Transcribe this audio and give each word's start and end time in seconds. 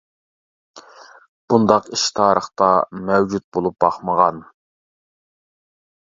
بۇنداق 1.53 1.89
ئىش 1.97 2.05
تارىختا 2.19 2.69
مەۋجۇت 3.09 3.45
بولۇپ 3.57 3.77
باقمىغان. 3.85 4.41